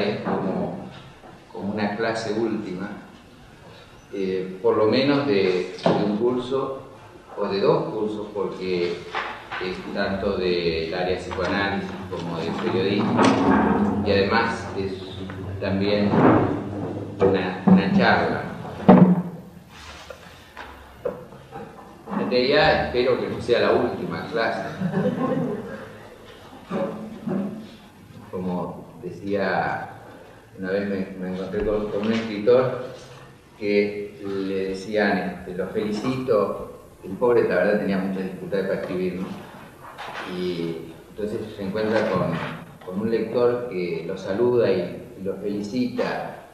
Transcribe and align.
es 0.00 0.20
como, 0.20 0.88
como 1.52 1.72
una 1.74 1.96
clase 1.96 2.32
última, 2.38 2.90
eh, 4.12 4.58
por 4.62 4.76
lo 4.76 4.86
menos 4.86 5.26
de, 5.26 5.76
un 5.84 6.16
curso 6.16 6.82
o 7.36 7.46
de 7.48 7.60
dos 7.60 7.92
cursos, 7.92 8.26
porque 8.34 8.96
es 9.62 9.94
tanto 9.94 10.36
del 10.36 10.92
área 10.94 11.18
psicoanálisis 11.18 11.90
como 12.10 12.38
de 12.38 12.50
periodismo, 12.62 13.20
y 14.06 14.10
además 14.10 14.66
es 14.78 14.92
también 15.60 16.10
una, 17.20 17.62
una 17.66 17.92
charla. 17.92 18.42
En 22.20 22.30
realidad 22.30 22.86
espero 22.86 23.20
que 23.20 23.28
no 23.28 23.40
sea 23.40 23.60
la 23.60 23.72
última 23.72 24.26
clase. 24.26 24.62
Como 28.30 28.77
decía, 29.02 29.90
una 30.58 30.70
vez 30.70 30.88
me, 30.88 31.28
encontré 31.28 31.64
con, 31.64 31.86
un 32.00 32.12
escritor 32.12 32.86
que 33.58 34.20
le 34.24 34.68
decían, 34.70 35.18
este, 35.18 35.54
lo 35.54 35.68
felicito, 35.68 36.82
el 37.04 37.12
pobre 37.12 37.48
la 37.48 37.56
verdad 37.56 37.80
tenía 37.80 37.98
muchas 37.98 38.24
dificultades 38.24 38.66
para 38.66 38.80
escribir, 38.80 39.20
y 40.36 40.76
entonces 41.10 41.40
se 41.56 41.62
encuentra 41.62 42.10
con, 42.10 42.32
con 42.86 43.00
un 43.00 43.10
lector 43.10 43.68
que 43.70 44.04
lo 44.06 44.16
saluda 44.16 44.70
y, 44.70 45.04
lo 45.24 45.34
felicita 45.34 46.46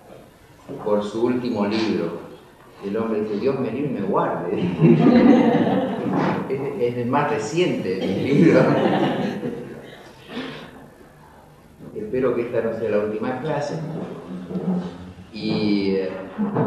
por 0.83 1.05
su 1.05 1.27
último 1.27 1.67
libro. 1.67 2.19
El 2.83 2.97
hombre 2.97 3.20
dice, 3.20 3.39
Dios 3.39 3.61
me 3.61 3.71
libre 3.71 3.91
y 3.91 4.00
me 4.00 4.06
guarde. 4.06 4.56
es, 6.81 6.97
el 6.97 7.06
más 7.06 7.31
reciente 7.31 7.97
de 7.97 8.06
libro. 8.06 8.61
Espero 12.14 12.36
que 12.36 12.42
esta 12.42 12.60
no 12.60 12.78
sea 12.78 12.91
la 12.91 12.98
última 12.98 13.41
clase. 13.41 13.75
Y 15.32 15.97
eh, 15.97 16.10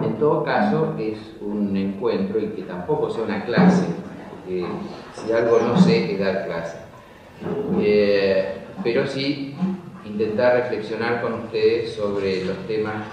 en 0.03 0.19
todo 0.19 0.43
caso 0.43 0.93
es 0.99 1.37
un 1.39 1.73
encuentro 1.77 2.37
y 2.37 2.47
que 2.47 2.63
tampoco 2.63 3.09
sea 3.09 3.23
una 3.23 3.45
clase. 3.45 3.85
si 4.45 5.31
algo 5.31 5.59
no 5.59 5.77
sé 5.79 6.11
es 6.11 6.19
dar 6.19 6.47
clase. 6.47 6.79
Eh, 7.79 8.57
pero 8.83 9.07
sí 9.07 9.55
intentar 10.03 10.63
reflexionar 10.63 11.21
con 11.21 11.35
ustedes 11.35 11.93
sobre 11.93 12.43
los 12.43 12.67
temas 12.67 13.05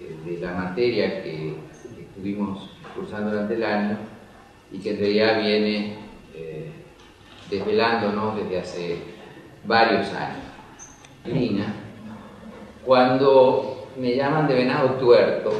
eh, 0.00 0.16
de 0.24 0.38
la 0.38 0.54
materia 0.54 1.22
que, 1.22 1.58
estuvimos 2.00 2.70
cursando 2.96 3.32
durante 3.32 3.52
el 3.52 3.64
año 3.64 3.98
y 4.72 4.78
que 4.78 4.92
en 4.92 4.98
realidad 4.98 5.42
viene 5.42 5.98
desvelándonos 7.50 8.36
desde 8.36 8.58
hace 8.60 8.98
varios 9.66 10.10
años. 10.14 10.43
Lina, 11.24 11.74
cuando 12.84 13.88
me 13.96 14.14
llaman 14.14 14.46
de 14.46 14.54
Venado 14.54 14.90
Tuerto 14.94 15.52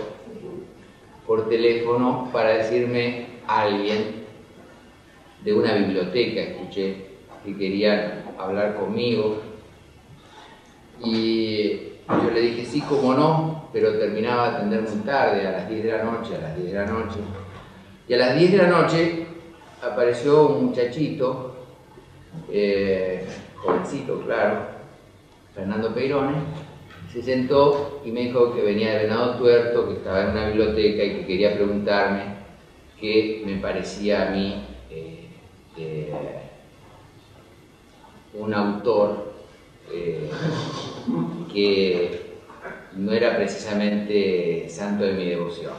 por 1.26 1.48
teléfono 1.48 2.28
para 2.30 2.50
decirme 2.50 3.26
alguien 3.46 4.24
de 5.42 5.54
una 5.54 5.74
biblioteca, 5.74 6.40
escuché 6.40 7.06
que 7.44 7.56
querían 7.56 8.24
hablar 8.38 8.76
conmigo. 8.76 9.40
Y 11.02 11.72
yo 12.08 12.30
le 12.32 12.40
dije, 12.40 12.64
sí, 12.66 12.82
como 12.82 13.14
no, 13.14 13.68
pero 13.72 13.98
terminaba 13.98 14.50
de 14.50 14.56
atender 14.56 14.82
muy 14.82 15.02
tarde, 15.02 15.46
a 15.46 15.52
las 15.52 15.68
10 15.68 15.82
de 15.82 15.92
la 15.92 16.04
noche, 16.04 16.36
a 16.36 16.40
las 16.40 16.56
10 16.56 16.72
de 16.72 16.78
la 16.78 16.86
noche. 16.86 17.16
Y 18.06 18.14
a 18.14 18.16
las 18.18 18.38
10 18.38 18.52
de 18.52 18.58
la 18.58 18.68
noche 18.68 19.26
apareció 19.82 20.48
un 20.48 20.66
muchachito, 20.66 21.56
eh, 22.50 23.26
jovencito, 23.56 24.20
claro, 24.20 24.74
Fernando 25.54 25.94
Peirone, 25.94 26.34
se 27.12 27.22
sentó 27.22 28.02
y 28.04 28.10
me 28.10 28.22
dijo 28.22 28.52
que 28.54 28.62
venía 28.62 28.94
de 28.94 29.04
Venado 29.04 29.36
Tuerto, 29.36 29.88
que 29.88 29.94
estaba 29.94 30.22
en 30.24 30.30
una 30.30 30.48
biblioteca 30.48 31.04
y 31.04 31.10
que 31.10 31.26
quería 31.26 31.54
preguntarme 31.54 32.22
qué 33.00 33.42
me 33.46 33.56
parecía 33.58 34.28
a 34.28 34.30
mí 34.32 34.64
eh, 34.90 35.28
eh, 35.76 36.12
un 38.34 38.52
autor 38.52 39.32
eh, 39.92 40.28
que 41.52 42.34
no 42.96 43.12
era 43.12 43.36
precisamente 43.36 44.66
santo 44.68 45.04
de 45.04 45.12
mi 45.12 45.28
devoción. 45.28 45.74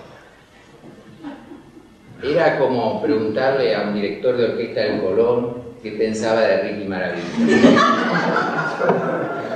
Era 2.24 2.58
como 2.58 3.02
preguntarle 3.02 3.76
a 3.76 3.82
un 3.82 3.96
director 3.96 4.38
de 4.38 4.46
orquesta 4.46 4.82
del 4.82 5.02
Colón 5.02 5.66
qué 5.84 5.92
pensaba 5.92 6.40
de 6.42 6.62
Ricky 6.62 6.88
Maravilla. 6.88 7.26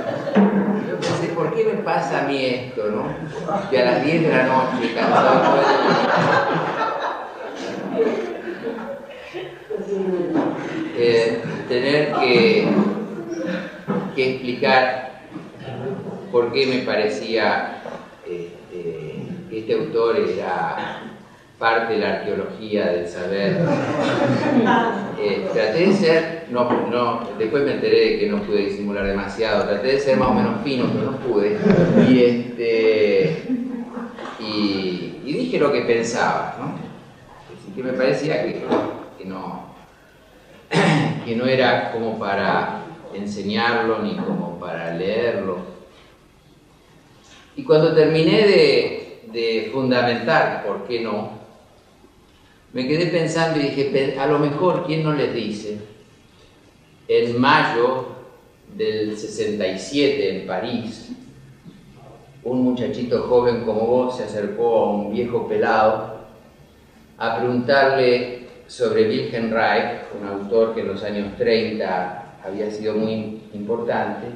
Yo 1.60 1.66
pensé, 1.66 1.72
¿por 1.72 1.72
qué 1.72 1.76
me 1.76 1.82
pasa 1.82 2.24
a 2.24 2.28
mí 2.28 2.44
esto, 2.44 2.90
no? 2.90 3.70
Que 3.70 3.78
a 3.80 3.84
las 3.84 4.04
10 4.04 4.22
de 4.22 4.28
la 4.28 4.44
noche, 4.44 4.94
cansado 4.94 5.60
eh, 10.96 11.42
tener 11.68 12.12
que 12.14 12.68
que 14.14 14.30
explicar 14.30 15.22
por 16.32 16.52
qué 16.52 16.66
me 16.66 16.78
parecía 16.80 17.82
este, 18.26 19.26
que 19.48 19.58
este 19.60 19.74
autor 19.74 20.16
era 20.16 21.09
parte 21.60 21.92
de 21.92 21.98
la 22.00 22.14
arqueología 22.14 22.86
del 22.88 23.06
saber. 23.06 23.58
Eh, 25.22 25.46
traté 25.52 25.86
de 25.86 25.92
ser, 25.92 26.46
no, 26.48 26.88
no, 26.88 27.28
después 27.38 27.62
me 27.62 27.74
enteré 27.74 28.12
de 28.12 28.18
que 28.20 28.28
no 28.30 28.38
pude 28.38 28.68
disimular 28.68 29.06
demasiado, 29.06 29.68
traté 29.68 29.88
de 29.88 30.00
ser 30.00 30.16
más 30.16 30.30
o 30.30 30.32
menos 30.32 30.62
fino, 30.64 30.86
pero 30.90 31.10
no 31.10 31.18
pude. 31.18 31.58
Y, 32.08 32.24
este, 32.24 33.44
y, 34.38 35.20
dije 35.22 35.58
lo 35.58 35.70
que 35.70 35.82
pensaba, 35.82 36.56
¿no? 36.58 36.68
Así 37.54 37.70
que 37.76 37.82
me 37.82 37.92
parecía 37.92 38.42
que, 38.42 38.62
que, 39.18 39.24
no, 39.26 39.66
que 41.26 41.36
no 41.36 41.44
era 41.44 41.92
como 41.92 42.18
para 42.18 42.84
enseñarlo 43.12 43.98
ni 43.98 44.16
como 44.16 44.58
para 44.58 44.94
leerlo. 44.94 45.58
Y 47.56 47.64
cuando 47.64 47.94
terminé 47.94 48.46
de, 49.32 49.70
fundamentar, 49.70 50.64
¿por 50.64 50.88
qué 50.88 51.00
no? 51.00 51.39
Me 52.72 52.86
quedé 52.86 53.06
pensando 53.06 53.58
y 53.58 53.62
dije, 53.64 54.16
a 54.18 54.26
lo 54.26 54.38
mejor, 54.38 54.84
¿quién 54.86 55.02
no 55.02 55.12
les 55.12 55.34
dice? 55.34 55.78
En 57.08 57.40
mayo 57.40 58.06
del 58.76 59.16
67 59.16 60.36
en 60.40 60.46
París, 60.46 61.10
un 62.44 62.62
muchachito 62.62 63.24
joven 63.24 63.64
como 63.64 63.86
vos 63.86 64.16
se 64.16 64.24
acercó 64.24 64.78
a 64.78 64.90
un 64.92 65.12
viejo 65.12 65.48
pelado 65.48 66.20
a 67.18 67.38
preguntarle 67.38 68.46
sobre 68.68 69.08
Wilhelm 69.08 69.50
Reich, 69.50 70.02
un 70.20 70.28
autor 70.28 70.72
que 70.72 70.82
en 70.82 70.88
los 70.88 71.02
años 71.02 71.36
30 71.36 72.36
había 72.44 72.70
sido 72.70 72.94
muy 72.94 73.42
importante, 73.52 74.28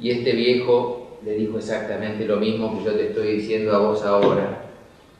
y 0.00 0.10
este 0.10 0.32
viejo 0.32 1.18
le 1.24 1.34
dijo 1.34 1.58
exactamente 1.58 2.26
lo 2.26 2.38
mismo 2.38 2.76
que 2.76 2.84
yo 2.84 2.92
te 2.94 3.10
estoy 3.10 3.36
diciendo 3.36 3.72
a 3.72 3.78
vos 3.78 4.02
ahora, 4.02 4.61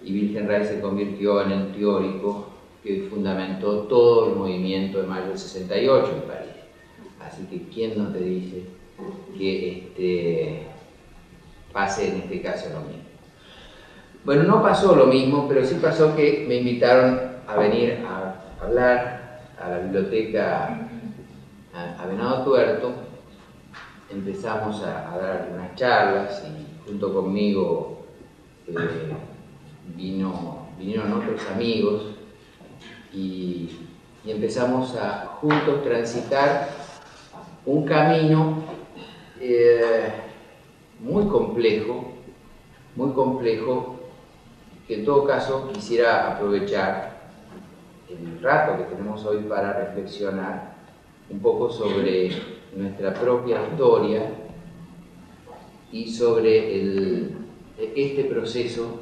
y 0.04 0.36
Reich 0.38 0.68
se 0.68 0.80
convirtió 0.80 1.42
en 1.42 1.52
el 1.52 1.72
teórico 1.72 2.48
que 2.82 3.08
fundamentó 3.08 3.82
todo 3.82 4.30
el 4.30 4.36
movimiento 4.36 5.00
de 5.00 5.06
mayo 5.06 5.28
del 5.28 5.38
68 5.38 6.12
en 6.14 6.22
París. 6.22 6.52
Así 7.20 7.44
que, 7.44 7.68
¿quién 7.68 7.96
no 7.96 8.12
te 8.12 8.18
dice 8.18 8.64
que 9.38 9.78
este, 9.78 10.66
pase 11.72 12.08
en 12.08 12.22
este 12.22 12.42
caso 12.42 12.70
lo 12.70 12.80
mismo? 12.80 13.02
Bueno, 14.24 14.42
no 14.44 14.62
pasó 14.62 14.94
lo 14.96 15.06
mismo, 15.06 15.46
pero 15.48 15.64
sí 15.64 15.78
pasó 15.80 16.14
que 16.16 16.44
me 16.48 16.56
invitaron 16.56 17.20
a 17.46 17.56
venir 17.56 18.04
a 18.06 18.44
hablar 18.60 19.42
a 19.60 19.68
la 19.68 19.78
biblioteca 19.78 20.88
a, 21.74 22.06
Venado 22.06 22.44
Tuerto, 22.44 22.92
empezamos 24.10 24.82
a, 24.82 25.16
dar 25.16 25.48
unas 25.54 25.74
charlas 25.76 26.44
y 26.46 26.88
junto 26.88 27.14
conmigo 27.14 28.04
eh, 28.66 28.74
vino, 29.96 30.66
vinieron 30.78 31.12
otros 31.12 31.40
amigos 31.54 32.02
y, 33.12 33.78
empezamos 34.24 34.94
a 34.94 35.38
juntos 35.40 35.82
transitar 35.82 36.68
un 37.66 37.84
camino 37.84 38.62
eh, 39.40 40.12
muy 41.00 41.26
complejo, 41.26 42.12
muy 42.94 43.10
complejo, 43.12 43.96
que 44.86 45.00
en 45.00 45.04
todo 45.04 45.24
caso 45.24 45.68
quisiera 45.72 46.32
aprovechar 46.32 47.30
el 48.08 48.40
rato 48.40 48.76
que 48.76 48.94
tenemos 48.94 49.24
hoy 49.24 49.38
para 49.38 49.72
reflexionar 49.72 50.74
un 51.28 51.40
poco 51.40 51.68
sobre 51.68 52.30
nuestra 52.76 53.14
propia 53.14 53.60
historia 53.66 54.30
y 55.90 56.08
sobre 56.08 57.32
este 57.76 58.24
proceso 58.24 59.01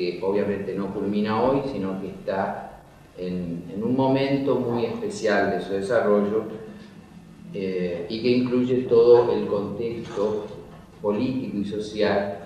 que 0.00 0.18
obviamente 0.22 0.74
no 0.74 0.94
culmina 0.94 1.42
hoy, 1.42 1.60
sino 1.70 2.00
que 2.00 2.08
está 2.08 2.80
en, 3.18 3.64
un 3.82 3.94
momento 3.94 4.54
muy 4.54 4.86
especial 4.86 5.50
de 5.50 5.60
su 5.60 5.74
desarrollo 5.74 6.44
eh, 7.52 8.06
y 8.08 8.22
que 8.22 8.28
incluye 8.30 8.86
todo 8.88 9.30
el 9.34 9.46
contexto 9.46 10.46
político 11.02 11.58
y 11.58 11.64
social 11.66 12.38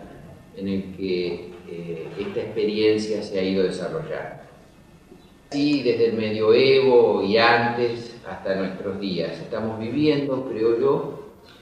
en 0.57 0.69
el 0.69 0.97
que 0.97 1.51
eh, 1.71 2.09
esta 2.19 2.41
experiencia 2.41 3.23
se 3.23 3.39
ha 3.39 3.43
ido 3.45 3.63
desarrollando. 3.63 4.43
Así 5.51 5.83
desde 5.85 6.07
el 6.07 6.17
medioevo 6.17 7.23
y 7.23 7.37
antes 7.39 8.21
hasta 8.29 8.57
nuestros 8.57 8.99
días. 8.99 9.33
Estamos 9.39 9.79
viviendo, 9.79 10.45
creo 10.51 10.81
yo, 10.81 11.21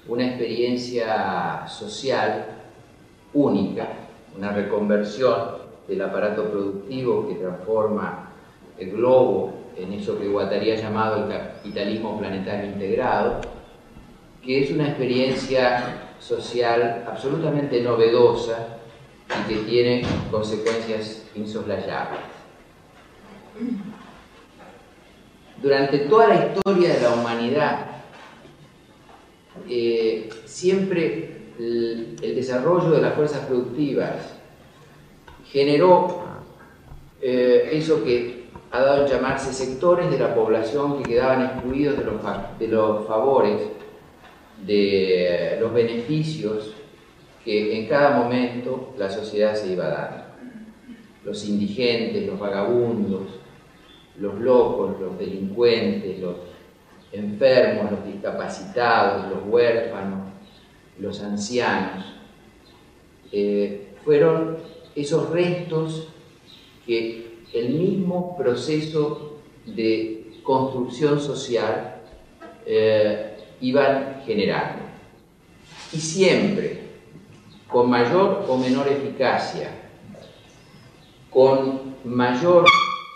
una 0.09 0.27
experiencia 0.27 1.67
social 1.69 2.47
única, 3.35 3.89
una 4.37 4.53
reconversión 4.53 5.62
del 5.89 6.03
aparato 6.03 6.45
productivo 6.51 7.29
que 7.29 7.35
transforma 7.35 8.31
el 8.79 8.91
globo 8.93 9.53
en 9.77 9.93
eso 9.93 10.19
que 10.19 10.29
Guattari 10.29 10.73
ha 10.73 10.77
llamado 10.77 11.25
el 11.25 11.33
capitalismo 11.33 12.19
planetario 12.19 12.71
integrado, 12.73 13.41
que 14.43 14.63
es 14.63 14.71
una 14.71 14.89
experiencia 14.89 16.11
social 16.19 17.05
absolutamente 17.09 17.83
novedosa 17.83 18.79
y 19.29 19.53
que 19.53 19.61
tiene 19.63 20.03
consecuencias 20.31 21.25
insoslayables. 21.35 22.21
Durante 25.63 25.99
toda 26.01 26.29
la 26.29 26.47
historia 26.47 26.95
de 26.95 27.01
la 27.01 27.11
humanidad, 27.11 27.87
eh, 29.69 30.29
siempre 30.45 31.33
el, 31.59 32.17
desarrollo 32.17 32.91
de 32.91 33.03
las 33.03 33.15
fuerzas 33.15 33.47
productivas 33.47 34.42
generó 35.53 36.23
eh, 37.21 37.69
eso 37.73 38.03
que 38.03 38.47
ha 38.71 38.81
dado 38.81 39.05
en 39.05 39.13
llamarse 39.13 39.53
sectores 39.53 40.11
de 40.11 40.19
la 40.19 40.35
población 40.35 41.03
que 41.03 41.11
quedaban 41.11 41.45
excluidos 41.45 41.99
de 41.99 42.05
los, 42.05 42.23
de 42.59 42.69
los 42.69 43.07
favores, 43.07 43.61
de 44.67 45.59
los 45.61 45.75
beneficios 45.75 46.75
que 47.45 47.79
en 47.79 47.87
cada 47.87 48.23
momento 48.23 48.95
la 48.97 49.11
sociedad 49.11 49.55
se 49.55 49.73
iba 49.73 49.89
dando. 49.89 50.23
Los 51.25 51.47
indigentes, 51.47 52.27
los 52.27 52.39
vagabundos, 52.39 53.23
los 54.19 54.41
locos, 54.41 54.99
los 55.01 55.19
delincuentes, 55.19 56.19
los 56.19 56.37
enfermos, 57.13 57.91
los 57.91 58.07
discapacitados, 58.07 59.31
los 59.31 59.41
huérfanos, 59.47 60.31
los 60.99 61.21
ancianos, 61.23 62.05
eh, 63.31 63.95
fueron 64.05 64.57
esos 64.95 65.31
restos 65.31 66.09
que 66.87 67.33
el 67.53 67.71
mismo 67.71 68.37
proceso 68.37 69.39
de 69.67 70.39
construcción 70.43 71.21
social 71.21 72.01
eh, 72.67 73.37
iban 73.61 74.23
generando. 74.27 74.83
Y 75.93 75.99
siempre, 75.99 76.81
con 77.69 77.89
mayor 77.91 78.45
o 78.49 78.57
menor 78.57 78.89
eficacia, 78.89 79.71
con 81.31 81.97
mayor 82.05 82.67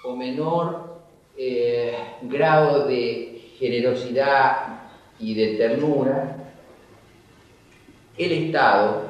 o 0.04 0.16
menor 0.16 1.00
eh, 1.36 1.96
grado 2.22 2.86
de 2.86 3.52
generosidad 3.58 4.80
y 5.18 5.34
de 5.34 5.56
ternura, 5.56 6.36
el 8.16 8.32
Estado 8.32 9.04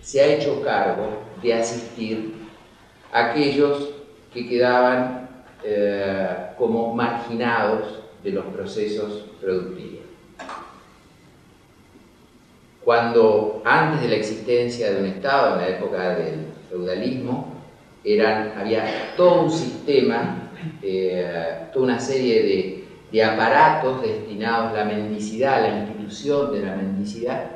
se 0.00 0.20
ha 0.20 0.34
hecho 0.34 0.62
cargo 0.62 1.25
de 1.42 1.54
asistir 1.54 2.34
a 3.12 3.30
aquellos 3.30 3.90
que 4.32 4.48
quedaban 4.48 5.28
eh, 5.64 6.28
como 6.58 6.94
marginados 6.94 8.00
de 8.22 8.30
los 8.32 8.44
procesos 8.46 9.24
productivos. 9.40 10.04
Cuando 12.84 13.62
antes 13.64 14.02
de 14.02 14.08
la 14.08 14.14
existencia 14.16 14.92
de 14.92 15.00
un 15.00 15.06
Estado, 15.06 15.54
en 15.54 15.60
la 15.60 15.68
época 15.68 16.16
del 16.16 16.46
feudalismo, 16.70 17.54
eran, 18.04 18.52
había 18.56 19.14
todo 19.16 19.42
un 19.42 19.50
sistema, 19.50 20.50
eh, 20.82 21.66
toda 21.72 21.84
una 21.84 21.98
serie 21.98 22.42
de, 22.42 22.84
de, 23.10 23.24
aparatos 23.24 24.02
destinados 24.02 24.72
a 24.72 24.78
la 24.78 24.84
mendicidad, 24.84 25.62
la 25.62 25.78
institución 25.78 26.52
de 26.52 26.60
la 26.60 26.76
mendicidad, 26.76 27.50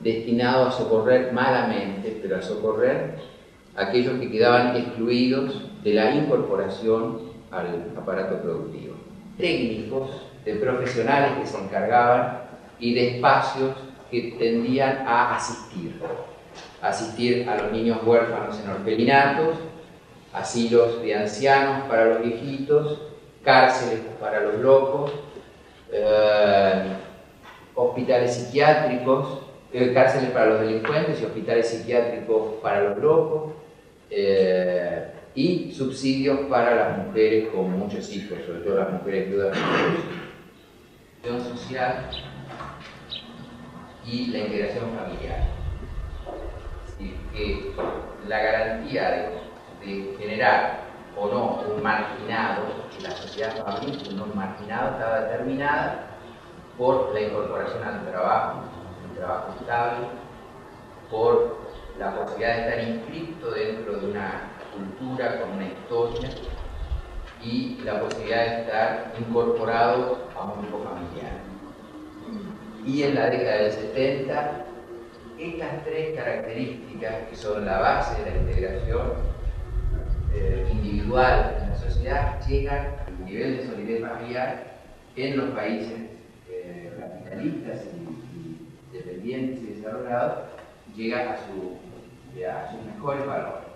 destinado 0.00 0.66
a 0.66 0.72
socorrer 0.72 1.32
malamente, 1.32 2.18
pero 2.22 2.36
a 2.36 2.42
socorrer 2.42 3.16
a 3.76 3.82
aquellos 3.82 4.18
que 4.18 4.30
quedaban 4.30 4.76
excluidos 4.76 5.70
de 5.82 5.94
la 5.94 6.14
incorporación 6.14 7.30
al 7.50 7.92
aparato 7.96 8.40
productivo. 8.40 8.94
Técnicos, 9.38 10.10
de 10.44 10.54
profesionales 10.54 11.32
que 11.38 11.46
se 11.46 11.58
encargaban 11.62 12.42
y 12.78 12.94
de 12.94 13.16
espacios 13.16 13.74
que 14.10 14.36
tendían 14.38 15.06
a 15.06 15.36
asistir. 15.36 16.00
Asistir 16.82 17.48
a 17.48 17.56
los 17.62 17.72
niños 17.72 17.98
huérfanos 18.04 18.58
en 18.58 18.70
orfelinatos, 18.70 19.56
asilos 20.32 21.02
de 21.02 21.14
ancianos 21.14 21.88
para 21.88 22.06
los 22.06 22.22
viejitos, 22.22 23.00
cárceles 23.44 24.00
para 24.18 24.40
los 24.40 24.56
locos, 24.56 25.12
eh, 25.92 26.92
hospitales 27.74 28.34
psiquiátricos, 28.34 29.49
eh, 29.72 29.92
cárceles 29.94 30.30
para 30.30 30.46
los 30.46 30.60
delincuentes 30.60 31.20
y 31.20 31.24
hospitales 31.24 31.68
psiquiátricos 31.68 32.54
para 32.62 32.82
los 32.82 32.98
locos, 32.98 33.52
eh, 34.10 35.06
y 35.34 35.72
subsidios 35.72 36.40
para 36.48 36.74
las 36.74 36.98
mujeres 36.98 37.48
con 37.50 37.70
muchos 37.78 38.12
hijos, 38.12 38.38
sobre 38.44 38.60
todo 38.60 38.76
las 38.76 38.92
mujeres 38.92 39.28
viudas. 39.28 39.56
social 41.22 42.10
y 44.04 44.26
la 44.28 44.38
integración 44.38 44.86
familiar. 44.96 45.46
Decir, 46.86 47.14
que 47.32 47.72
la 48.26 48.38
garantía 48.38 49.40
de, 49.80 50.16
generar 50.18 50.80
o 51.16 51.28
no 51.28 51.62
un 51.74 51.82
marginado 51.82 52.62
la 53.02 53.10
sociedad 53.12 53.64
familiar, 53.64 54.22
un 54.22 54.36
marginado 54.36 54.90
estaba 54.92 55.20
determinada 55.20 56.06
por 56.76 57.12
la 57.14 57.20
incorporación 57.20 57.82
al 57.82 58.04
trabajo, 58.06 58.62
trabajo 59.20 59.54
estable, 59.60 60.06
por 61.10 61.58
la 61.98 62.14
posibilidad 62.14 62.56
de 62.56 62.60
estar 62.62 62.88
inscrito 62.88 63.50
dentro 63.50 63.98
de 63.98 64.10
una 64.10 64.52
cultura 64.74 65.40
con 65.40 65.50
una 65.50 65.66
historia 65.66 66.30
y 67.42 67.78
la 67.84 68.00
posibilidad 68.00 68.44
de 68.44 68.60
estar 68.62 69.12
incorporado 69.18 70.28
a 70.34 70.44
un 70.44 70.62
grupo 70.62 70.84
familiar. 70.84 71.32
Y 72.86 73.02
en 73.02 73.14
la 73.14 73.28
década 73.28 73.56
del 73.56 73.72
70, 73.72 74.64
estas 75.38 75.84
tres 75.84 76.16
características 76.16 77.28
que 77.28 77.36
son 77.36 77.66
la 77.66 77.78
base 77.78 78.22
de 78.22 78.30
la 78.30 78.36
integración 78.36 79.12
eh, 80.34 80.68
individual 80.70 81.58
en 81.62 81.70
la 81.70 81.76
sociedad 81.76 82.46
llegan 82.46 82.96
al 83.06 83.24
nivel 83.24 83.56
de 83.58 83.66
solidez 83.66 84.00
familiar 84.00 84.64
en 85.16 85.36
los 85.36 85.50
países 85.50 85.98
eh, 86.48 86.92
capitalistas 86.98 87.80
y, 89.22 89.28
dependientes 89.28 89.62
y 89.62 89.74
desarrollados, 89.74 90.38
llega 90.94 91.32
a, 91.32 91.36
su, 91.36 91.78
a 92.44 92.70
sus 92.70 92.84
mejores 92.84 93.26
valores. 93.26 93.70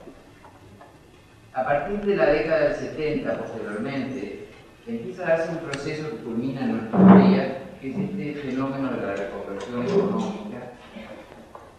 A 1.53 1.65
partir 1.65 2.01
de 2.01 2.17
la 2.17 2.27
década 2.27 2.69
del 2.69 2.75
70, 2.75 3.39
posteriormente, 3.39 4.49
empieza 4.87 5.25
a 5.25 5.29
darse 5.39 5.53
un 5.53 5.59
proceso 5.59 6.11
que 6.11 6.17
culmina 6.25 6.63
en 6.63 6.79
nuestros 6.79 7.29
días 7.29 7.49
que 7.81 7.91
es 7.91 7.99
este 7.99 8.35
fenómeno 8.35 8.91
de 8.93 9.07
la 9.07 9.15
reconversión 9.15 9.87
económica 9.87 10.73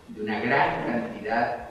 de 0.10 0.22
una 0.22 0.40
gran 0.40 0.86
cantidad 0.86 1.70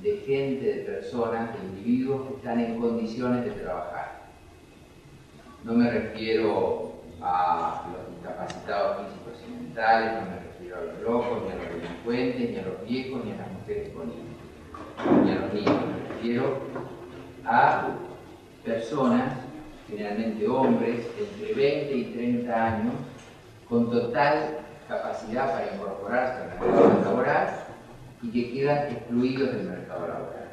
de 0.00 0.16
gente, 0.18 0.64
de 0.64 0.84
personas, 0.84 1.50
de 1.52 1.66
individuos 1.66 2.28
que 2.28 2.36
están 2.36 2.60
en 2.60 2.80
condiciones 2.80 3.44
de 3.44 3.50
trabajar. 3.50 4.22
No 5.64 5.74
me 5.74 5.90
refiero 5.90 6.94
a 7.20 7.84
los 7.92 8.14
discapacitados 8.14 9.06
físicos 9.06 9.44
y 9.46 9.50
mentales, 9.50 10.12
no 10.14 10.20
me 10.30 10.36
refiero 10.36 10.53
a 10.74 10.84
los 10.84 11.02
locos, 11.02 11.42
ni 11.44 11.52
a 11.52 11.56
los 11.56 11.82
delincuentes, 11.82 12.50
ni 12.50 12.56
a 12.58 12.62
los 12.62 12.88
viejos, 12.88 13.24
ni 13.24 13.32
a 13.32 13.36
las 13.36 13.52
mujeres 13.52 13.88
con 13.90 14.08
hijos, 14.08 15.24
ni 15.24 15.30
a 15.30 15.34
los 15.36 15.54
niños. 15.54 15.74
Me 15.86 16.08
refiero 16.14 16.58
a 17.44 17.88
personas, 18.64 19.32
generalmente 19.88 20.48
hombres, 20.48 21.06
entre 21.18 21.54
20 21.54 21.94
y 21.94 22.04
30 22.04 22.66
años, 22.66 22.94
con 23.68 23.90
total 23.90 24.58
capacidad 24.88 25.52
para 25.52 25.74
incorporarse 25.74 26.42
al 26.42 26.48
mercado 26.60 27.00
laboral 27.02 27.48
y 28.22 28.30
que 28.30 28.52
quedan 28.52 28.92
excluidos 28.92 29.52
del 29.54 29.64
mercado 29.64 30.08
laboral. 30.08 30.44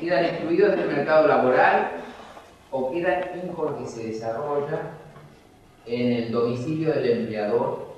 Quedan 0.00 0.24
excluidos 0.24 0.76
del 0.76 0.88
mercado 0.88 1.28
laboral 1.28 1.90
o 2.70 2.92
quedan 2.92 3.24
hijos 3.44 3.76
que 3.78 3.86
se 3.86 4.06
desarrolla 4.08 4.80
en 5.86 6.12
el 6.12 6.32
domicilio 6.32 6.92
del 6.92 7.10
empleador 7.10 7.89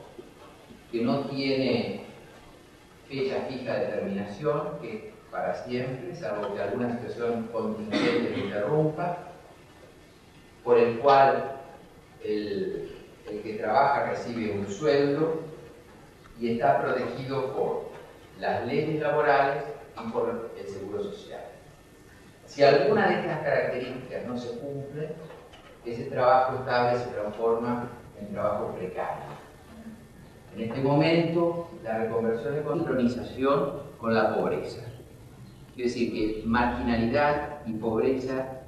que 0.92 1.00
no 1.00 1.20
tiene 1.20 2.04
fecha 3.08 3.46
fija 3.48 3.74
de 3.74 3.86
terminación, 3.86 4.78
que 4.82 5.12
para 5.30 5.54
siempre, 5.64 6.14
salvo 6.14 6.54
que 6.54 6.60
alguna 6.60 6.98
situación 6.98 7.48
contingente 7.50 8.30
lo 8.30 8.44
interrumpa, 8.44 9.18
por 10.62 10.78
el 10.78 10.98
cual 10.98 11.56
el, 12.22 12.94
que 13.42 13.54
trabaja 13.54 14.10
recibe 14.10 14.52
un 14.52 14.68
sueldo 14.68 15.40
y 16.38 16.52
está 16.52 16.82
protegido 16.82 17.54
por 17.54 17.90
las 18.38 18.66
leyes 18.66 19.00
laborales 19.00 19.64
y 19.96 20.10
por 20.10 20.52
el 20.58 20.68
seguro 20.68 21.02
social. 21.02 21.44
Si 22.44 22.62
alguna 22.62 23.08
de 23.08 23.20
estas 23.20 23.42
características 23.42 24.26
no 24.26 24.36
se 24.36 24.58
cumple, 24.58 25.08
ese 25.86 26.04
trabajo 26.04 26.56
estable 26.56 26.98
se 26.98 27.10
transforma 27.10 27.88
en 28.20 28.32
trabajo 28.32 28.74
precario. 28.76 29.41
En 30.56 30.62
este 30.64 30.82
momento, 30.82 31.68
la 31.82 31.98
reconversión 31.98 32.54
es 32.54 32.64
sincronización 32.64 33.70
con 33.98 34.14
la 34.14 34.34
pobreza. 34.34 34.82
Quiere 35.74 35.88
decir 35.88 36.12
que 36.12 36.42
marginalidad 36.46 37.60
y 37.66 37.72
pobreza 37.72 38.60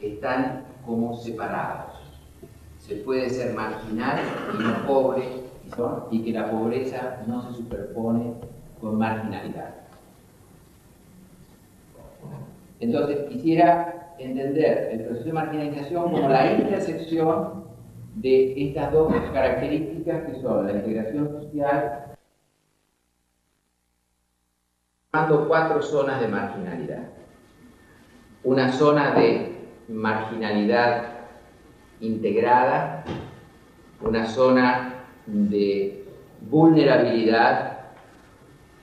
están 0.00 0.64
como 0.84 1.16
separados. 1.16 1.92
Se 2.78 2.96
puede 2.96 3.30
ser 3.30 3.54
marginal 3.54 4.18
y 4.58 4.62
no 4.62 4.86
pobre, 4.86 5.42
y 6.10 6.22
que 6.22 6.32
la 6.32 6.50
pobreza 6.50 7.22
no 7.26 7.48
se 7.48 7.56
superpone 7.56 8.34
con 8.80 8.98
marginalidad. 8.98 9.74
Entonces, 12.80 13.28
quisiera 13.30 14.14
entender 14.18 14.90
el 14.92 15.04
proceso 15.04 15.26
de 15.26 15.32
marginalización 15.32 16.10
como 16.10 16.28
la 16.28 16.52
intersección 16.52 17.64
de 18.14 18.68
estas 18.68 18.92
dos 18.92 19.12
características 19.32 20.24
que 20.24 20.40
son 20.40 20.66
la 20.66 20.72
integración 20.72 21.28
social 21.28 22.16
formando 25.10 25.48
cuatro 25.48 25.82
zonas 25.82 26.20
de 26.20 26.28
marginalidad. 26.28 27.08
Una 28.44 28.72
zona 28.72 29.12
de 29.14 29.52
marginalidad 29.88 31.04
integrada, 32.00 33.04
una 34.00 34.26
zona 34.26 35.04
de 35.26 36.04
vulnerabilidad, 36.40 37.78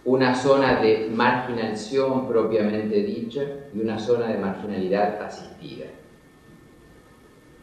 una 0.06 0.34
zona 0.34 0.80
de 0.82 1.10
marginalización 1.14 2.28
propiamente 2.28 3.04
dicha 3.04 3.42
y 3.74 3.82
una 3.82 4.00
zona 4.00 4.28
de 4.28 4.38
marginalidad 4.38 5.22
asistida. 5.22 5.88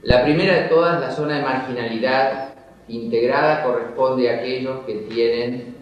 La 0.06 0.22
primera 0.22 0.54
de 0.54 0.68
todas, 0.68 1.00
la 1.00 1.10
zona 1.10 1.38
de 1.38 1.42
marginalidad 1.42 2.50
integrada, 2.86 3.64
corresponde 3.64 4.30
a 4.30 4.34
aquellos 4.36 4.84
que 4.86 4.94
tienen 5.10 5.74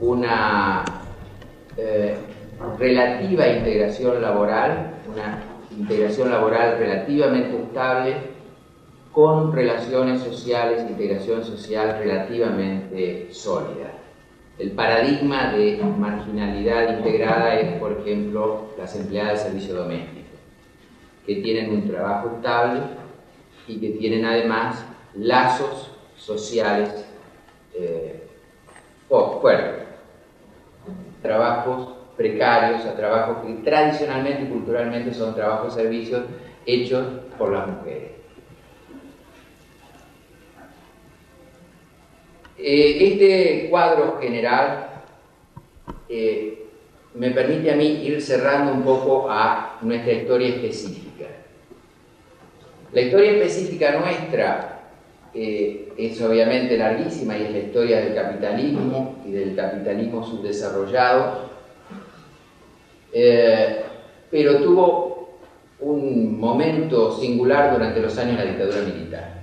una 0.00 0.84
eh, 1.78 2.14
relativa 2.78 3.48
integración 3.48 4.20
laboral, 4.20 4.96
una 5.10 5.42
integración 5.70 6.30
laboral 6.30 6.76
relativamente 6.78 7.56
estable, 7.56 8.16
con 9.12 9.50
relaciones 9.54 10.20
sociales, 10.20 10.84
integración 10.86 11.42
social 11.42 11.96
relativamente 12.00 13.28
sólida. 13.32 13.92
El 14.58 14.72
paradigma 14.72 15.54
de 15.54 15.82
marginalidad 15.98 16.98
integrada 16.98 17.58
es, 17.58 17.80
por 17.80 17.92
ejemplo, 17.92 18.66
las 18.76 18.94
empleadas 18.94 19.44
de 19.44 19.50
servicio 19.50 19.74
doméstico, 19.74 20.36
que 21.24 21.36
tienen 21.36 21.70
un 21.70 21.88
trabajo 21.88 22.32
estable 22.36 22.97
y 23.68 23.78
que 23.78 23.90
tienen 23.90 24.24
además 24.24 24.84
lazos 25.14 25.90
sociales 26.16 27.04
eh, 27.74 28.24
fuertes. 29.08 29.86
Trabajos 31.22 31.96
precarios, 32.16 32.84
a 32.84 32.96
trabajos 32.96 33.46
que 33.46 33.52
tradicionalmente 33.62 34.42
y 34.42 34.46
culturalmente 34.46 35.14
son 35.14 35.34
trabajos 35.34 35.76
de 35.76 35.82
servicios 35.82 36.24
hechos 36.66 37.06
por 37.38 37.52
las 37.52 37.68
mujeres. 37.68 38.10
Eh, 42.58 43.12
este 43.12 43.68
cuadro 43.70 44.18
general 44.20 45.02
eh, 46.08 46.66
me 47.14 47.30
permite 47.30 47.70
a 47.70 47.76
mí 47.76 48.02
ir 48.04 48.20
cerrando 48.20 48.72
un 48.72 48.82
poco 48.82 49.30
a 49.30 49.78
nuestra 49.80 50.12
historia 50.12 50.48
específica. 50.48 51.27
La 52.92 53.00
historia 53.00 53.32
específica 53.32 53.98
nuestra 53.98 54.80
eh, 55.34 55.92
es 55.96 56.20
obviamente 56.22 56.78
larguísima 56.78 57.36
y 57.36 57.44
es 57.44 57.52
la 57.52 57.58
historia 57.58 58.00
del 58.00 58.14
capitalismo 58.14 59.22
y 59.26 59.32
del 59.32 59.54
capitalismo 59.54 60.24
subdesarrollado, 60.24 61.48
pero 64.30 64.56
tuvo 64.62 65.38
un 65.80 66.38
momento 66.38 67.12
singular 67.12 67.72
durante 67.72 68.00
los 68.00 68.16
años 68.18 68.38
de 68.38 68.44
la 68.44 68.50
dictadura 68.50 68.80
militar. 68.82 69.38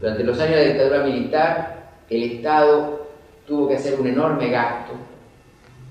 Durante 0.00 0.24
los 0.24 0.38
años 0.40 0.56
de 0.56 0.62
la 0.62 0.72
dictadura 0.72 1.04
militar, 1.04 1.84
el 2.10 2.22
Estado 2.24 3.06
tuvo 3.46 3.68
que 3.68 3.76
hacer 3.76 3.98
un 3.98 4.06
enorme 4.06 4.50
gasto 4.50 4.92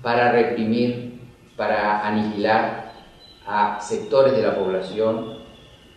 para 0.02 0.32
reprimir, 0.32 1.20
para 1.56 2.06
aniquilar 2.06 2.92
a 3.46 3.80
sectores 3.80 4.34
de 4.36 4.42
la 4.42 4.54
población, 4.54 5.43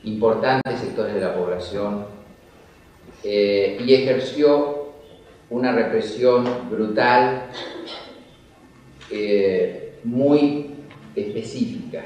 importantes 0.04 0.80
sectores 0.80 1.16
de 1.16 1.22
la 1.22 1.36
población, 1.36 2.06
eh, 3.24 3.78
y 3.84 3.94
ejerció 3.94 4.94
una 5.50 5.72
represión 5.72 6.46
brutal, 6.70 7.48
eh, 9.10 10.00
muy 10.04 10.76
específica. 11.16 12.04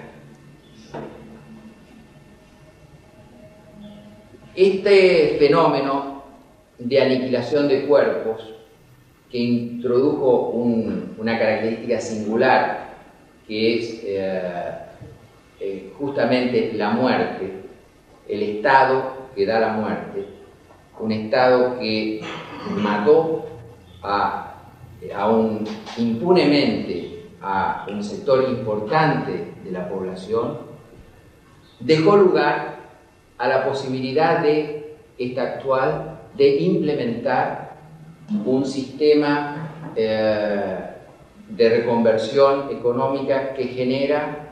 Este 4.55 5.38
fenómeno 5.39 6.24
de 6.77 7.01
aniquilación 7.01 7.67
de 7.67 7.86
cuerpos 7.86 8.55
que 9.29 9.38
introdujo 9.38 10.50
una 10.50 11.39
característica 11.39 12.00
singular, 12.00 12.95
que 13.48 13.77
es 13.77 14.01
eh, 14.03 15.91
justamente 15.98 16.74
la 16.74 16.89
muerte, 16.91 17.62
el 18.28 18.44
Estado 18.44 19.30
que 19.36 19.46
da 19.46 19.60
la 19.60 19.74
muerte, 19.74 20.25
un 21.00 21.12
Estado 21.12 21.80
que 21.80 22.22
mató 22.78 23.46
a, 24.04 24.56
un, 25.30 25.66
impunemente 25.98 27.30
a 27.42 27.86
un 27.90 28.04
sector 28.04 28.50
importante 28.50 29.54
de 29.63 29.72
la 29.72 29.90
población, 29.90 30.60
dejó 31.80 32.18
lugar 32.18 32.78
a 33.38 33.48
la 33.48 33.66
posibilidad 33.66 34.40
de 34.40 34.96
esta 35.18 35.44
actual 35.44 36.20
de 36.38 36.58
implementar 36.58 37.75
un 38.46 38.66
sistema 38.66 39.92
eh, 39.96 40.78
de 41.50 41.70
reconversión 41.70 42.70
económica 42.72 43.54
que 43.54 43.66
genera 43.66 44.50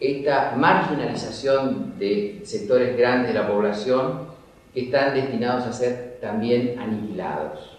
esta 0.00 0.54
marginalización 0.56 1.98
de 1.98 2.40
sectores 2.44 2.96
grandes 2.96 3.32
de 3.32 3.40
la 3.40 3.48
población 3.48 4.28
que 4.72 4.82
están 4.82 5.14
destinados 5.14 5.64
a 5.66 5.72
ser 5.72 6.18
también 6.20 6.78
aniquilados. 6.78 7.78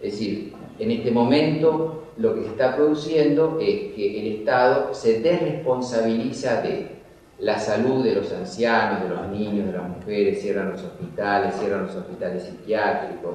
Es 0.00 0.12
decir, 0.12 0.52
en 0.78 0.90
este 0.90 1.10
momento 1.10 2.12
lo 2.16 2.34
que 2.34 2.42
se 2.42 2.48
está 2.48 2.76
produciendo 2.76 3.58
es 3.60 3.94
que 3.94 4.20
el 4.20 4.38
Estado 4.38 4.94
se 4.94 5.20
desresponsabiliza 5.20 6.62
de 6.62 6.94
la 7.38 7.58
salud 7.58 8.04
de 8.04 8.14
los 8.14 8.32
ancianos, 8.32 9.02
de 9.02 9.08
los 9.08 9.28
niños, 9.28 9.66
de 9.66 9.72
las 9.72 9.88
mujeres, 9.88 10.40
cierran 10.40 10.70
los 10.70 10.82
hospitales, 10.82 11.54
cierran 11.58 11.86
los 11.86 11.94
hospitales 11.94 12.44
psiquiátricos, 12.44 13.34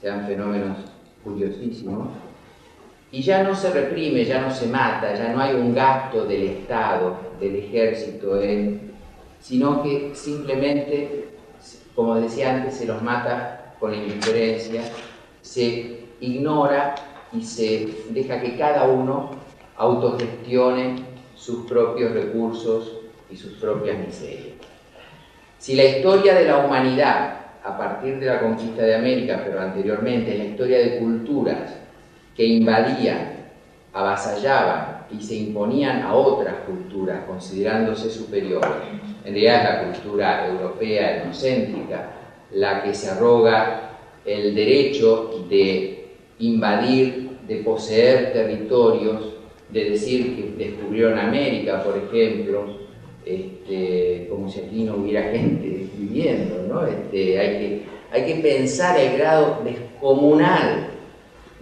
sean 0.00 0.26
fenómenos 0.26 0.78
curiosísimos. 1.22 2.08
Y 3.14 3.22
ya 3.22 3.44
no 3.44 3.54
se 3.54 3.70
reprime, 3.70 4.24
ya 4.24 4.40
no 4.40 4.50
se 4.50 4.66
mata, 4.66 5.14
ya 5.14 5.28
no 5.28 5.40
hay 5.40 5.54
un 5.54 5.72
gasto 5.72 6.24
del 6.24 6.42
Estado, 6.42 7.16
del 7.38 7.54
ejército, 7.54 8.40
sino 9.40 9.84
que 9.84 10.10
simplemente, 10.16 11.28
como 11.94 12.16
decía 12.16 12.56
antes, 12.56 12.74
se 12.74 12.86
los 12.86 13.00
mata 13.02 13.76
con 13.78 13.94
indiferencia, 13.94 14.82
se 15.42 16.06
ignora 16.18 16.96
y 17.32 17.42
se 17.42 17.88
deja 18.10 18.40
que 18.40 18.58
cada 18.58 18.88
uno 18.88 19.30
autogestione 19.76 20.96
sus 21.36 21.66
propios 21.66 22.10
recursos 22.10 22.98
y 23.30 23.36
sus 23.36 23.52
propias 23.58 23.96
miserias. 23.96 24.56
Si 25.60 25.76
la 25.76 25.84
historia 25.84 26.34
de 26.34 26.46
la 26.46 26.66
humanidad, 26.66 27.42
a 27.62 27.78
partir 27.78 28.18
de 28.18 28.26
la 28.26 28.40
conquista 28.40 28.82
de 28.82 28.96
América, 28.96 29.40
pero 29.46 29.60
anteriormente, 29.60 30.32
es 30.32 30.38
la 30.38 30.44
historia 30.46 30.78
de 30.78 30.98
culturas 30.98 31.83
que 32.36 32.44
invadían, 32.44 33.50
avasallaban 33.92 35.06
y 35.10 35.22
se 35.22 35.36
imponían 35.36 36.02
a 36.02 36.14
otras 36.14 36.54
culturas 36.66 37.24
considerándose 37.26 38.10
superiores, 38.10 38.70
en 39.24 39.32
realidad 39.32 39.56
es 39.56 39.64
la 39.64 39.92
cultura 39.92 40.48
europea 40.48 41.16
etnocéntrica, 41.16 42.10
la 42.52 42.82
que 42.82 42.94
se 42.94 43.10
arroga 43.10 43.90
el 44.24 44.54
derecho 44.54 45.46
de 45.48 46.08
invadir, 46.38 47.38
de 47.46 47.56
poseer 47.56 48.32
territorios, 48.32 49.34
de 49.70 49.90
decir 49.90 50.36
que 50.36 50.64
descubrieron 50.64 51.18
América, 51.18 51.82
por 51.82 51.96
ejemplo, 51.96 52.78
este, 53.24 54.26
como 54.30 54.48
si 54.48 54.60
aquí 54.60 54.84
no 54.84 54.96
hubiera 54.96 55.22
gente 55.30 55.88
viviendo, 55.96 56.66
¿no? 56.68 56.86
Este, 56.86 57.38
hay, 57.38 57.58
que, 57.58 57.82
hay 58.12 58.26
que 58.26 58.42
pensar 58.42 58.98
el 58.98 59.18
grado 59.18 59.62
descomunal 59.64 60.93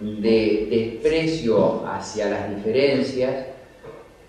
de 0.03 0.67
desprecio 0.69 1.85
hacia 1.87 2.29
las 2.29 2.55
diferencias 2.55 3.45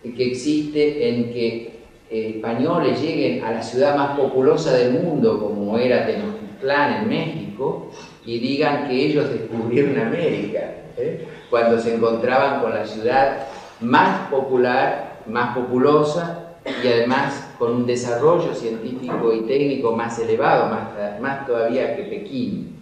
que 0.03 0.27
existe 0.27 1.09
en 1.09 1.33
que 1.33 1.81
españoles 2.11 3.01
lleguen 3.01 3.43
a 3.45 3.51
la 3.51 3.63
ciudad 3.63 3.97
más 3.97 4.17
populosa 4.17 4.75
del 4.75 4.93
mundo, 4.93 5.41
como 5.41 5.77
era 5.77 6.07
Tenochtitlán 6.07 7.03
en 7.03 7.09
México, 7.09 7.91
y 8.25 8.39
digan 8.39 8.87
que 8.87 9.07
ellos 9.07 9.29
descubrieron 9.31 9.99
América, 9.99 10.75
¿eh? 10.97 11.27
cuando 11.51 11.79
se 11.81 11.95
encontraban 11.95 12.61
con 12.61 12.73
la 12.73 12.87
ciudad 12.87 13.49
más 13.81 14.29
popular, 14.29 15.23
más 15.27 15.57
populosa 15.57 16.57
y 16.65 16.87
además 16.87 17.53
con 17.59 17.73
un 17.73 17.87
desarrollo 17.87 18.55
científico 18.55 19.33
y 19.33 19.41
técnico 19.41 19.97
más 19.97 20.19
elevado, 20.21 20.71
más, 20.71 21.21
más 21.21 21.47
todavía 21.47 21.97
que 21.97 22.05
Pekín, 22.05 22.74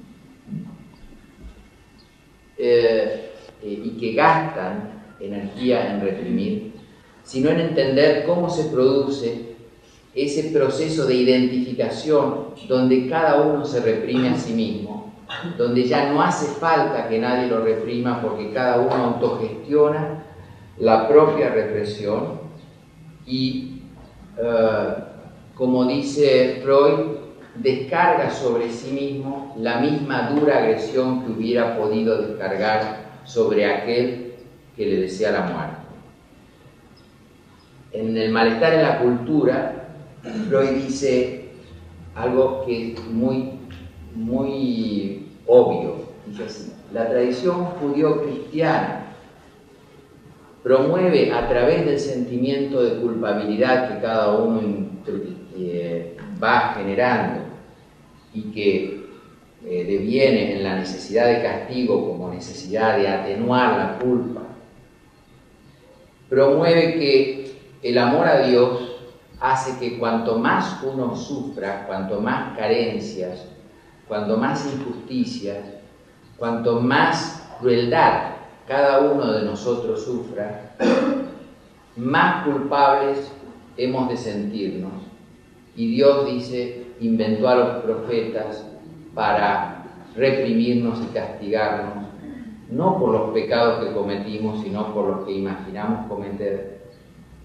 eh, 2.65 3.33
y 3.61 3.91
que 3.99 4.13
gastan 4.13 5.03
energía 5.19 5.93
en 5.93 6.01
reprimir, 6.01 6.75
sino 7.25 7.51
en 7.51 7.59
entender 7.59 8.25
cómo 8.25 8.49
se 8.49 8.71
produce 8.71 9.57
ese 10.15 10.57
proceso 10.57 11.07
de 11.07 11.15
identificación 11.15 12.55
donde 12.69 13.09
cada 13.09 13.43
uno 13.43 13.65
se 13.65 13.81
reprime 13.81 14.29
a 14.29 14.39
sí 14.39 14.53
mismo, 14.53 15.13
donde 15.59 15.89
ya 15.89 16.13
no 16.13 16.23
hace 16.23 16.47
falta 16.61 17.09
que 17.09 17.19
nadie 17.19 17.49
lo 17.49 17.65
reprima 17.65 18.23
porque 18.23 18.53
cada 18.53 18.79
uno 18.81 18.95
autogestiona 18.95 20.23
la 20.79 21.09
propia 21.09 21.49
represión. 21.49 22.43
Y, 23.27 23.83
eh, 24.39 24.95
como 25.57 25.85
dice 25.87 26.61
Freud, 26.63 27.22
descarga 27.57 28.31
sobre 28.31 28.71
sí 28.71 28.93
mismo 28.93 29.55
la 29.59 29.81
misma 29.81 30.31
dura 30.31 30.59
agresión 30.59 31.25
que 31.25 31.33
hubiera 31.33 31.77
podido 31.77 32.21
descargar 32.23 33.03
sobre 33.25 33.67
aquel 33.67 34.35
que 34.77 34.87
le 34.87 35.03
desea 35.03 35.33
la 35.33 35.43
muerte. 35.43 35.77
En 37.93 38.17
el 38.17 38.31
malestar 38.31 38.73
en 38.75 38.83
la 38.83 38.99
cultura, 39.01 39.89
Freud 40.49 40.71
dice 40.71 41.51
algo 42.15 42.65
que 42.65 42.93
es 42.93 43.05
muy, 43.07 43.51
muy 44.15 45.27
obvio. 45.47 46.07
Dice 46.27 46.45
así, 46.45 46.73
la 46.93 47.09
tradición 47.09 47.67
judío-cristiana 47.67 49.03
promueve 50.63 51.33
a 51.33 51.49
través 51.49 51.85
del 51.85 51.99
sentimiento 51.99 52.83
de 52.83 53.01
culpabilidad 53.01 53.89
que 53.89 54.01
cada 54.01 54.39
uno 54.39 54.61
eh, 55.59 56.17
va 56.43 56.75
generando 56.77 57.43
y 58.35 58.43
que 58.53 59.07
eh, 59.65 59.85
deviene 59.85 60.57
en 60.57 60.65
la 60.65 60.77
necesidad 60.77 61.27
de 61.29 61.43
castigo 61.43 62.09
como 62.09 62.33
necesidad 62.33 62.97
de 62.97 63.09
atenuar 63.09 63.77
la 63.77 63.99
culpa, 63.99 64.41
promueve 66.29 66.95
que 66.95 67.57
el 67.83 67.99
amor 67.99 68.27
a 68.27 68.47
Dios 68.47 68.93
hace 69.41 69.79
que 69.79 69.99
cuanto 69.99 70.39
más 70.39 70.83
uno 70.83 71.15
sufra, 71.15 71.87
cuanto 71.87 72.21
más 72.21 72.57
carencias, 72.57 73.47
cuanto 74.09 74.37
más 74.37 74.65
injusticias, 74.67 75.59
cuanto 76.37 76.81
más 76.81 77.49
crueldad 77.61 78.33
cada 78.67 79.01
uno 79.01 79.33
de 79.33 79.43
nosotros 79.43 80.05
sufra, 80.05 80.75
más 81.97 82.45
culpables 82.45 83.31
hemos 83.77 84.09
de 84.09 84.17
sentirnos. 84.17 85.12
Y 85.75 85.95
Dios 85.95 86.27
dice, 86.27 86.87
inventó 87.01 87.49
a 87.49 87.57
los 87.57 87.83
profetas 87.83 88.67
para 89.15 89.85
reprimirnos 90.15 91.01
y 91.03 91.15
castigarnos, 91.15 92.07
no 92.71 92.99
por 92.99 93.13
los 93.13 93.31
pecados 93.31 93.85
que 93.85 93.95
cometimos, 93.95 94.63
sino 94.63 94.93
por 94.95 95.09
los 95.09 95.27
que 95.27 95.33
imaginamos 95.33 96.07
cometer, 96.09 96.83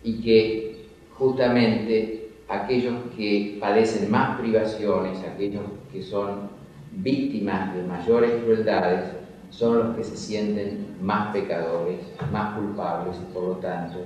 y 0.03 0.21
que 0.21 0.87
justamente 1.17 2.29
aquellos 2.49 2.95
que 3.15 3.57
padecen 3.59 4.09
más 4.11 4.39
privaciones, 4.39 5.19
aquellos 5.23 5.63
que 5.91 6.01
son 6.01 6.49
víctimas 6.91 7.75
de 7.75 7.83
mayores 7.83 8.43
crueldades, 8.43 9.11
son 9.49 9.77
los 9.79 9.95
que 9.95 10.03
se 10.03 10.17
sienten 10.17 10.97
más 11.01 11.31
pecadores, 11.33 11.99
más 12.31 12.55
culpables 12.55 13.17
y 13.17 13.33
por 13.33 13.43
lo 13.43 13.53
tanto 13.55 13.99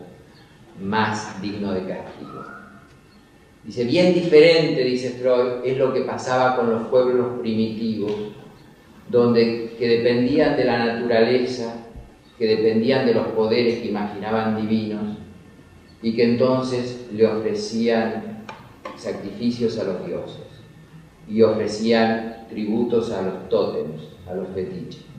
más 0.79 1.41
dignos 1.41 1.73
de 1.75 1.87
castigo. 1.87 2.60
Dice, 3.63 3.83
bien 3.83 4.13
diferente, 4.13 4.83
dice 4.83 5.11
Freud, 5.11 5.63
es 5.63 5.77
lo 5.77 5.93
que 5.93 6.01
pasaba 6.01 6.55
con 6.55 6.71
los 6.71 6.87
pueblos 6.87 7.39
primitivos, 7.39 8.11
donde 9.09 9.75
que 9.77 9.87
dependían 9.87 10.57
de 10.57 10.65
la 10.65 10.85
naturaleza, 10.85 11.85
que 12.37 12.47
dependían 12.47 13.05
de 13.05 13.13
los 13.13 13.27
poderes 13.27 13.79
que 13.79 13.89
imaginaban 13.89 14.59
divinos 14.59 15.17
y 16.01 16.15
que 16.15 16.23
entonces 16.23 17.07
le 17.13 17.27
ofrecían 17.27 18.45
sacrificios 18.97 19.77
a 19.77 19.83
los 19.83 20.05
dioses 20.05 20.47
y 21.27 21.41
ofrecían 21.43 22.47
tributos 22.49 23.11
a 23.11 23.21
los 23.21 23.49
tótems, 23.49 24.01
a 24.27 24.33
los 24.33 24.47
fetiches 24.49 25.11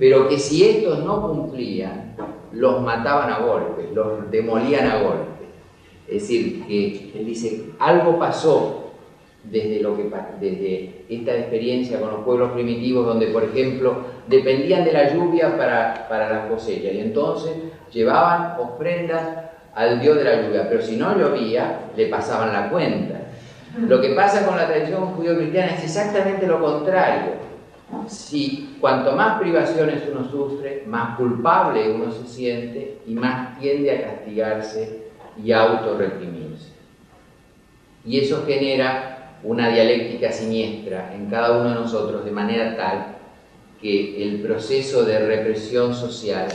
pero 0.00 0.26
que 0.28 0.38
si 0.38 0.64
estos 0.64 1.04
no 1.04 1.20
cumplían, 1.28 2.16
los 2.52 2.80
mataban 2.80 3.30
a 3.30 3.40
golpes, 3.40 3.92
los 3.92 4.30
demolían 4.30 4.86
a 4.86 5.02
golpes. 5.02 5.29
Es 6.10 6.22
decir, 6.22 6.64
que 6.66 7.12
él 7.14 7.26
dice, 7.26 7.66
algo 7.78 8.18
pasó 8.18 8.92
desde, 9.44 9.80
lo 9.80 9.96
que, 9.96 10.10
desde 10.40 11.04
esta 11.08 11.36
experiencia 11.36 12.00
con 12.00 12.10
los 12.10 12.24
pueblos 12.24 12.52
primitivos, 12.52 13.06
donde, 13.06 13.28
por 13.28 13.44
ejemplo, 13.44 13.96
dependían 14.26 14.84
de 14.84 14.92
la 14.92 15.14
lluvia 15.14 15.56
para, 15.56 16.06
para 16.08 16.30
la 16.30 16.48
cosecha, 16.48 16.90
y 16.90 17.00
entonces 17.00 17.52
llevaban 17.92 18.60
ofrendas 18.60 19.50
al 19.74 20.00
dios 20.00 20.16
de 20.16 20.24
la 20.24 20.42
lluvia, 20.42 20.68
pero 20.68 20.82
si 20.82 20.96
no 20.96 21.16
llovía, 21.16 21.90
le 21.96 22.06
pasaban 22.06 22.52
la 22.52 22.68
cuenta. 22.68 23.20
Lo 23.78 24.00
que 24.00 24.10
pasa 24.10 24.44
con 24.44 24.56
la 24.56 24.66
tradición 24.66 25.14
judío-cristiana 25.14 25.74
es 25.74 25.84
exactamente 25.84 26.46
lo 26.46 26.60
contrario 26.60 27.50
si 28.06 28.76
cuanto 28.80 29.12
más 29.12 29.40
privaciones 29.40 30.02
uno 30.10 30.28
sufre, 30.28 30.84
más 30.86 31.16
culpable 31.16 31.90
uno 31.92 32.10
se 32.10 32.26
siente 32.26 32.98
y 33.06 33.14
más 33.14 33.58
tiende 33.58 33.90
a 33.90 34.02
castigarse 34.02 35.09
y 35.44 35.52
autorreprimirse. 35.52 36.70
Y 38.04 38.20
eso 38.20 38.44
genera 38.46 39.36
una 39.42 39.68
dialéctica 39.68 40.32
siniestra 40.32 41.14
en 41.14 41.26
cada 41.30 41.58
uno 41.58 41.70
de 41.70 41.74
nosotros 41.76 42.24
de 42.24 42.30
manera 42.30 42.76
tal 42.76 43.16
que 43.80 44.22
el 44.22 44.40
proceso 44.40 45.04
de 45.04 45.18
represión 45.20 45.94
social 45.94 46.48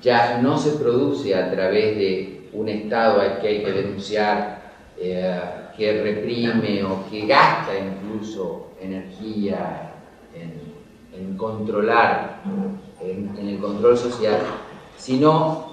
ya 0.00 0.38
no 0.38 0.58
se 0.58 0.72
produce 0.72 1.34
a 1.34 1.50
través 1.50 1.96
de 1.96 2.48
un 2.52 2.68
Estado 2.68 3.20
al 3.20 3.40
que 3.40 3.48
hay 3.48 3.62
que 3.62 3.72
denunciar, 3.72 4.62
eh, 4.98 5.40
que 5.76 6.02
reprime 6.02 6.82
o 6.84 7.08
que 7.10 7.26
gasta 7.26 7.72
incluso 7.78 8.72
energía 8.80 9.92
en 10.34 10.72
en 11.14 11.36
controlar, 11.36 12.42
en, 13.00 13.48
el 13.48 13.58
control 13.58 13.96
social, 13.96 14.38
sino 14.96 15.72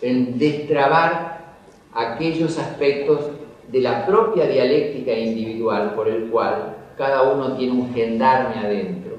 en 0.00 0.38
destrabar 0.38 1.37
aquellos 1.94 2.58
aspectos 2.58 3.30
de 3.70 3.80
la 3.80 4.06
propia 4.06 4.46
dialéctica 4.46 5.12
individual 5.12 5.94
por 5.94 6.08
el 6.08 6.28
cual 6.30 6.76
cada 6.96 7.22
uno 7.22 7.56
tiene 7.56 7.72
un 7.72 7.94
gendarme 7.94 8.56
adentro 8.56 9.16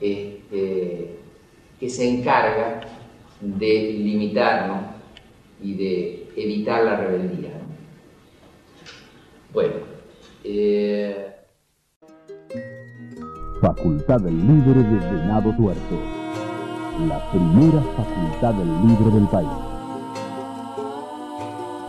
este, 0.00 1.16
que 1.80 1.88
se 1.88 2.08
encarga 2.08 2.80
de 3.40 3.92
limitarnos 3.98 4.84
y 5.62 5.74
de 5.74 6.28
evitar 6.36 6.84
la 6.84 6.96
rebeldía. 6.96 7.50
Bueno, 9.52 9.74
eh, 10.44 11.32
Facultad 13.60 14.20
Libre 14.22 14.82
de 14.82 14.98
Venado 15.12 15.54
Tuerto. 15.56 15.96
La 17.08 17.30
primera 17.30 17.80
facultad 17.96 18.54
libre 18.84 19.10
del 19.14 19.28
país. 19.28 19.71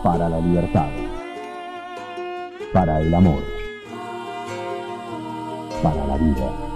Para 0.04 0.28
la 0.28 0.38
libertad. 0.38 0.90
Para 2.74 3.00
el 3.00 3.14
amor. 3.14 3.42
Para 5.82 6.04
la 6.04 6.18
vida. 6.18 6.73